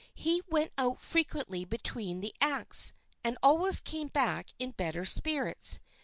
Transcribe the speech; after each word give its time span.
He 0.15 0.41
went 0.49 0.71
out 0.79 0.99
frequently 0.99 1.63
between 1.63 2.21
the 2.21 2.33
acts, 2.41 2.91
and 3.23 3.37
always 3.43 3.79
came 3.79 4.07
back 4.07 4.51
in 4.57 4.71
better 4.71 5.05
spirits. 5.05 5.79